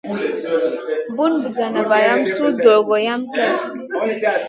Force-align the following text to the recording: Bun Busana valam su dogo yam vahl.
Bun 1.15 1.33
Busana 1.41 1.81
valam 1.91 2.21
su 2.35 2.43
dogo 2.63 2.95
yam 3.07 3.21
vahl. 3.33 3.59